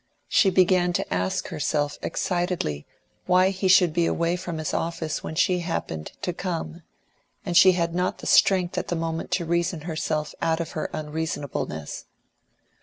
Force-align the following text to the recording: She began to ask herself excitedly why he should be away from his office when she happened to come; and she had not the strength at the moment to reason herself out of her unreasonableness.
She 0.27 0.49
began 0.49 0.93
to 0.93 1.13
ask 1.13 1.49
herself 1.49 1.99
excitedly 2.01 2.87
why 3.27 3.49
he 3.51 3.67
should 3.67 3.93
be 3.93 4.07
away 4.07 4.35
from 4.35 4.57
his 4.57 4.73
office 4.73 5.23
when 5.23 5.35
she 5.35 5.59
happened 5.59 6.13
to 6.23 6.33
come; 6.33 6.81
and 7.45 7.55
she 7.55 7.73
had 7.73 7.93
not 7.93 8.17
the 8.17 8.25
strength 8.25 8.79
at 8.79 8.87
the 8.87 8.95
moment 8.95 9.29
to 9.33 9.45
reason 9.45 9.81
herself 9.81 10.33
out 10.41 10.59
of 10.59 10.71
her 10.71 10.89
unreasonableness. 10.91 12.05